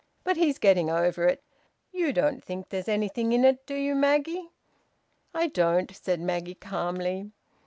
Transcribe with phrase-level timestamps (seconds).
[0.23, 1.43] But he's getting over it.
[1.91, 4.49] You don't think there's anything in it, do you, Maggie?"
[5.31, 7.29] "I don't," said Maggie calmly.